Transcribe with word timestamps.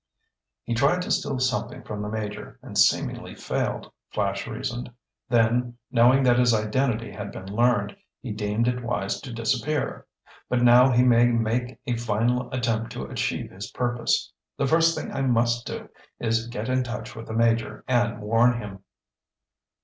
"He 0.63 0.73
tried 0.73 1.03
to 1.03 1.11
steal 1.11 1.37
something 1.37 1.83
from 1.83 2.01
the 2.01 2.09
Major 2.09 2.57
and 2.63 2.75
seemingly 2.75 3.35
failed," 3.35 3.91
Flash 4.09 4.47
reasoned. 4.47 4.91
"Then, 5.29 5.77
knowing 5.91 6.23
that 6.23 6.39
his 6.39 6.55
identity 6.55 7.11
had 7.11 7.31
been 7.31 7.45
learned, 7.53 7.95
he 8.19 8.31
deemed 8.31 8.67
it 8.67 8.83
wise 8.83 9.21
to 9.21 9.31
disappear. 9.31 10.07
But 10.49 10.63
now 10.63 10.89
he 10.89 11.03
may 11.03 11.27
make 11.27 11.77
a 11.85 11.97
final 11.97 12.51
attempt 12.51 12.91
to 12.93 13.05
achieve 13.05 13.51
his 13.51 13.69
purpose. 13.69 14.33
The 14.57 14.65
first 14.65 14.97
thing 14.97 15.11
I 15.11 15.21
must 15.21 15.67
do 15.67 15.87
is 16.17 16.47
get 16.47 16.67
in 16.67 16.81
touch 16.83 17.15
with 17.15 17.27
the 17.27 17.33
Major 17.33 17.83
and 17.87 18.19
warn 18.23 18.53
him!" 18.59 18.79